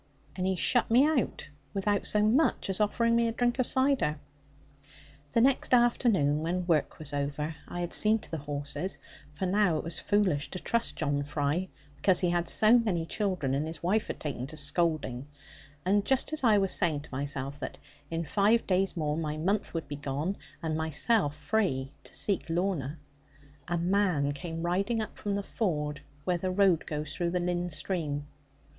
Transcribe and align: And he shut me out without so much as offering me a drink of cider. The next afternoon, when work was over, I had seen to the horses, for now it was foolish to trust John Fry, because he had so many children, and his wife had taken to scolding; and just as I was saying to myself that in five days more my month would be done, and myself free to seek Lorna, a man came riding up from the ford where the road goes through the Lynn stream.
And 0.35 0.47
he 0.47 0.55
shut 0.55 0.89
me 0.89 1.05
out 1.05 1.47
without 1.75 2.07
so 2.07 2.23
much 2.23 2.71
as 2.71 2.79
offering 2.81 3.15
me 3.15 3.27
a 3.27 3.31
drink 3.31 3.59
of 3.59 3.67
cider. 3.67 4.19
The 5.33 5.41
next 5.41 5.75
afternoon, 5.75 6.41
when 6.41 6.65
work 6.65 6.97
was 6.97 7.13
over, 7.13 7.53
I 7.67 7.81
had 7.81 7.93
seen 7.93 8.17
to 8.17 8.31
the 8.31 8.39
horses, 8.39 8.97
for 9.35 9.45
now 9.45 9.77
it 9.77 9.83
was 9.83 9.99
foolish 9.99 10.49
to 10.49 10.59
trust 10.59 10.95
John 10.95 11.21
Fry, 11.21 11.69
because 11.97 12.19
he 12.19 12.31
had 12.31 12.49
so 12.49 12.79
many 12.79 13.05
children, 13.05 13.53
and 13.53 13.67
his 13.67 13.83
wife 13.83 14.07
had 14.07 14.19
taken 14.19 14.47
to 14.47 14.57
scolding; 14.57 15.27
and 15.85 16.03
just 16.03 16.33
as 16.33 16.43
I 16.43 16.57
was 16.57 16.73
saying 16.73 17.01
to 17.01 17.11
myself 17.15 17.59
that 17.59 17.77
in 18.09 18.25
five 18.25 18.65
days 18.65 18.97
more 18.97 19.15
my 19.17 19.37
month 19.37 19.71
would 19.75 19.87
be 19.87 19.97
done, 19.97 20.35
and 20.63 20.75
myself 20.75 21.35
free 21.35 21.93
to 22.05 22.13
seek 22.15 22.49
Lorna, 22.49 22.97
a 23.67 23.77
man 23.77 24.31
came 24.31 24.63
riding 24.63 24.99
up 24.99 25.15
from 25.15 25.35
the 25.35 25.43
ford 25.43 26.01
where 26.23 26.39
the 26.39 26.49
road 26.49 26.87
goes 26.87 27.13
through 27.13 27.29
the 27.29 27.39
Lynn 27.39 27.69
stream. 27.69 28.25